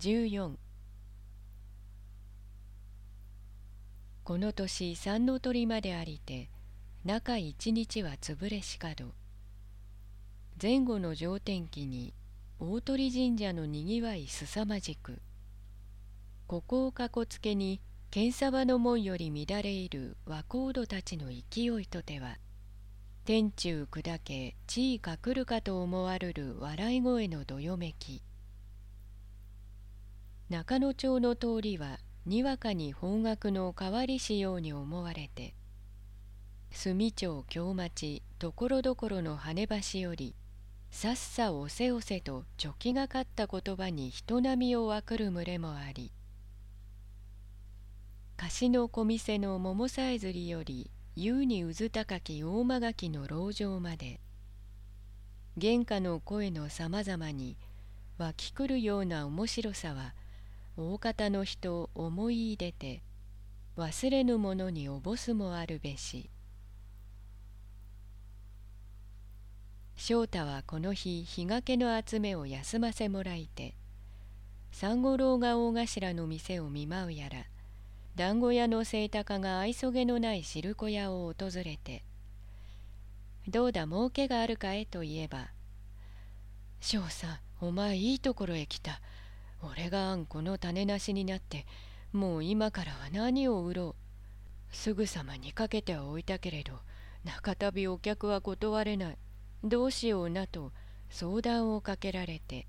[0.00, 0.52] 14
[4.24, 6.48] この年三の鳥までありて
[7.04, 9.12] 中一日は潰れしかど。
[10.60, 12.14] 前後の上天気に
[12.58, 15.20] 大鳥神社のにぎわいすさまじく。
[16.46, 22.38] ここをかこつけに剣沢の門より乱れいる和光土たちの勢いとては
[23.26, 28.22] 天中砕け地位かくるかと思わるる笑い声のどよめき。
[30.50, 35.54] 中野町の通りはにわかに方角の変わりしように思われて
[36.72, 40.34] 住町京町ところどころの羽橋より
[40.90, 46.10] さっさおせおせとチョキがかった言葉に人波を分くる群れもあり
[48.36, 54.18] 貸しの小店の桃さえずりより優にうず高き大間垣の籠城まで
[55.60, 57.56] 原価の声のさまざまに
[58.18, 60.12] 湧きくるような面白さは
[60.80, 63.02] 大方の人を思い出て
[63.76, 66.30] 忘れぬものにおぼすもあるべし
[69.94, 73.74] 翔太はこの日日がけの集めを休ませもらいて
[74.72, 77.44] 三五郎が大頭の店を見舞うやら
[78.16, 82.04] 団子屋の清高が愛想げのない汁粉屋を訪れて
[83.46, 85.50] 「どうだ儲けがあるかえ?」と言えば
[86.80, 89.02] 「翔さんお前いいところへ来た。
[89.62, 91.66] 俺があんこの種なしになって
[92.12, 93.94] もう今からは何を売ろ
[94.70, 94.74] う。
[94.74, 96.80] すぐさまにかけてはおいたけれど
[97.24, 99.18] 中旅お客は断れない。
[99.62, 100.72] どうしようなと
[101.10, 102.66] 相談をかけられて。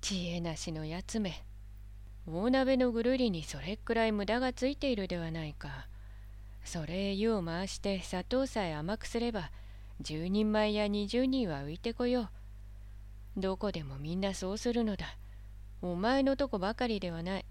[0.00, 1.44] 知恵なしのやつめ。
[2.26, 5.88] 大鍋のぐるりにそれくらい無駄がついているではないか。
[6.64, 9.50] それ湯を回して砂糖さえ甘くすれば
[10.02, 12.28] 10人前や20人は浮いてこよう。
[13.40, 15.16] どこでもみんなそうするのだ。
[15.82, 17.46] お前のとこばかりではない。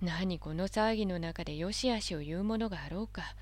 [0.00, 3.36] 何この騒ぎの中でよしあしを言うものがあろうか。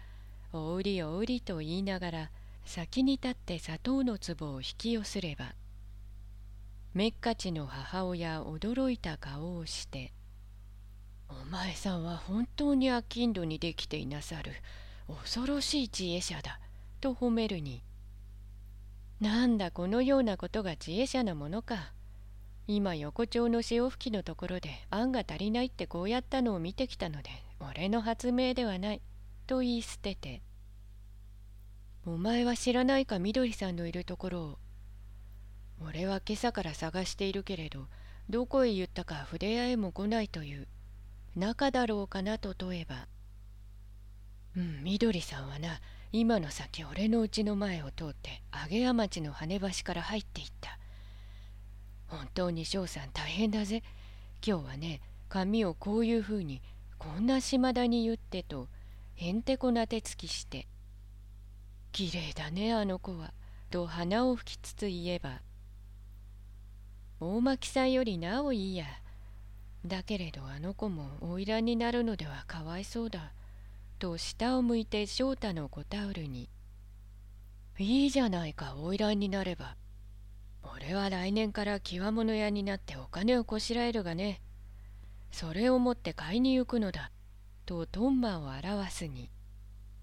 [0.53, 2.31] お売りお売りと言いながら
[2.65, 5.55] 先に立って砂糖の壺を引き寄せれば
[6.93, 10.12] めっかちの母親驚いた顔をして
[11.31, 14.53] 「お前さんは本当に商人にできていなさる
[15.07, 16.59] 恐ろしい知恵者だ」
[17.01, 17.84] と褒めるに
[19.21, 21.93] なんだこのようなことが知恵者なものか。
[22.67, 29.03] 今横丁の潮吹きのところで案が足りないってこうやったのを見てきたので俺の発明ではない。
[29.47, 30.43] と言い捨てて
[32.07, 34.59] 「お前は知らないかみどりさんのいるところを。
[35.83, 37.89] 俺は今朝から探しているけれど
[38.29, 40.69] どこへ行ったか筆屋へも来ないという。
[41.37, 43.07] 中だろうかなと問えば
[44.57, 45.81] 「うんみどりさんはな
[46.12, 50.76] 今の先俺の家の前を通って上谷町の羽橋から入っていった。
[52.09, 53.84] 本当に翔さん大変だぜ。
[54.44, 56.62] 今日はね髪をこういうふうに
[56.98, 58.69] こんな島田に言ってと
[59.15, 60.66] へんてこな手つきして
[61.93, 63.32] 「きれいだねあの子は」
[63.71, 65.42] と鼻を吹きつつ言えば
[67.21, 68.87] 「大巻さんよりなおいいや。
[69.87, 73.32] だけれどあの子も花魁になるのではかわいそうだ」
[74.00, 76.49] と下を向いて翔太の小タオルに
[77.78, 79.77] 「いいじゃないか花魁になれば。
[80.62, 84.41] 俺は来年から極物屋になってお金をこしらえるがね。
[85.33, 87.12] それを持って買いに行くのだ」
[87.66, 89.31] とトンマを表すに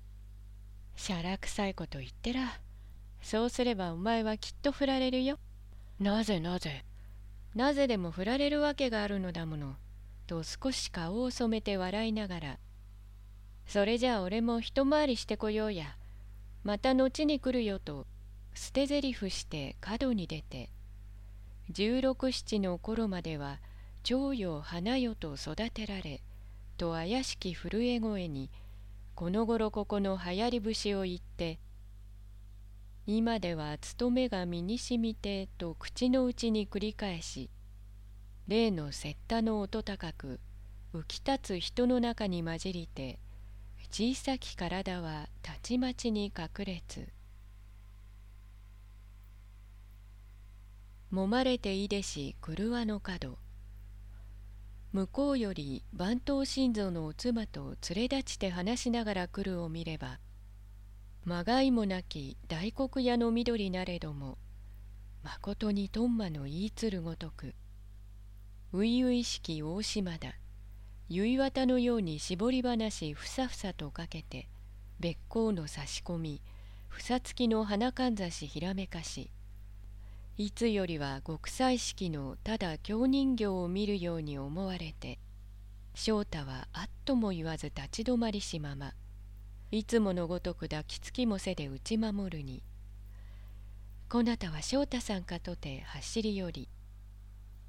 [0.95, 2.61] 「しゃらくさいこと言ってら。
[3.23, 5.39] そうすればお前はきっと振られるよ」
[5.99, 6.85] 「なぜなぜ。
[7.55, 9.75] なぜでも振られるわけがあるのだもの」
[10.27, 12.59] と少し顔を染めて笑いながら。
[13.67, 15.97] それじゃあ俺も一回りしてこようや。
[16.67, 18.05] また後に来るよと
[18.53, 20.69] 捨て台詞して角に出て
[21.69, 23.59] 十六七の頃までは
[24.03, 26.21] 蝶よ花よと育てられ
[26.77, 28.49] と怪しき震え声に
[29.15, 31.57] この頃ここの流行り節を言って
[33.05, 37.49] 今では勤めが身にしみてと口の内に繰り返し
[38.49, 40.41] 例の雪駄の音高く
[40.93, 43.19] 浮き立つ人の中に混じりて
[43.91, 47.07] 小さき体はたちまちに隠れつ。
[51.09, 53.37] もまれていでし車の角。
[54.93, 60.19] 向こうより番頭心臓のお妻と連れ立ちて話しながら来るを見れば
[61.25, 64.37] まがいもなき大黒屋の緑なれども
[65.23, 67.53] まことにトンマの言いつるごとく
[68.71, 70.33] 初々しき大島だ。
[71.09, 74.49] 結綿のように絞り話ふさふさとかけて
[74.99, 76.41] 別行の差し込み
[76.89, 79.29] ふさつきの花かんざしひらめかし
[80.37, 85.17] いつよりは極彩色のただ京人形を見るように思われて
[85.95, 88.93] 翔太はあっとも言わず立ち止まりしまま
[89.71, 92.61] いつものごとく抱きつきもせで打ち守るに
[94.09, 96.69] こなたは翔太さんかとて走り寄り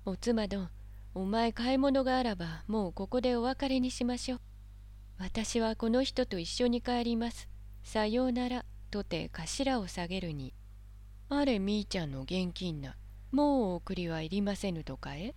[0.04, 0.70] お妻どん
[1.18, 4.40] お前買い物があらばもうここでお別れにしましょう。
[5.18, 7.48] 私はこの人と一緒に帰ります。
[7.82, 10.54] さようならとて頭を下げるに。
[11.28, 12.94] あれみーちゃんの現金な。
[13.32, 15.34] もうお送りはいりませぬとかえ？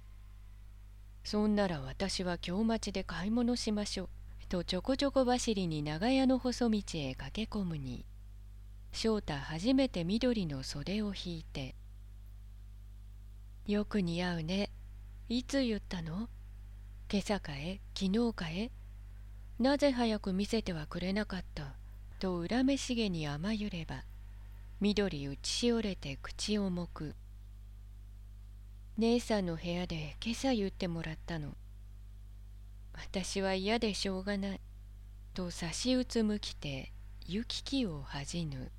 [1.23, 4.09] そんなら私は京町で買い物しましょう。
[4.49, 8.05] とちょこちょこ走りに長屋の細道へ駆け込むに。
[8.91, 11.73] 翔太初めて緑の袖を引いて
[13.65, 14.69] 「よく似合うね。
[15.33, 16.27] いつ言ったの？
[17.09, 17.79] 今朝かえ？
[17.97, 18.69] 昨日かえ？
[19.59, 21.73] なぜ早く見せてはくれなかった?」
[22.19, 24.03] と恨めしげに甘ゆれば
[24.81, 27.15] 緑打ちしおれて口をもく
[28.97, 31.55] 姉さんの部屋で今朝言ってもらったの。
[32.91, 34.59] 私は嫌でしょうがない。
[35.33, 36.91] と差し打つ向きて
[37.25, 38.69] 行き来を恥じぬ。